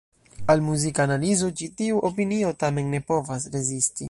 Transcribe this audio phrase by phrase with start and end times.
[0.53, 3.99] Al muzika analizo ĉi tiu opinio tamen ne povas rezisti.